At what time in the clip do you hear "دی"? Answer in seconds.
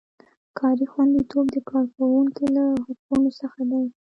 3.71-3.83